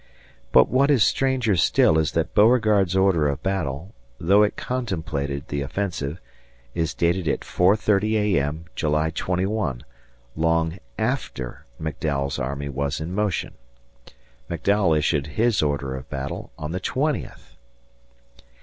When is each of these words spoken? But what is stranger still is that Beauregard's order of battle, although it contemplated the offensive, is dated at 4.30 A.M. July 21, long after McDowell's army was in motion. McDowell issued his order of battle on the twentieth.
But 0.51 0.67
what 0.67 0.89
is 0.89 1.03
stranger 1.03 1.55
still 1.55 1.99
is 1.99 2.13
that 2.13 2.33
Beauregard's 2.33 2.95
order 2.95 3.27
of 3.27 3.43
battle, 3.43 3.93
although 4.19 4.41
it 4.41 4.55
contemplated 4.55 5.47
the 5.47 5.61
offensive, 5.61 6.19
is 6.73 6.95
dated 6.95 7.27
at 7.27 7.41
4.30 7.41 8.13
A.M. 8.35 8.65
July 8.75 9.11
21, 9.11 9.83
long 10.35 10.79
after 10.97 11.67
McDowell's 11.79 12.39
army 12.39 12.67
was 12.67 12.99
in 12.99 13.13
motion. 13.13 13.53
McDowell 14.49 14.97
issued 14.97 15.27
his 15.37 15.61
order 15.61 15.95
of 15.95 16.09
battle 16.09 16.51
on 16.57 16.71
the 16.71 16.79
twentieth. 16.79 17.55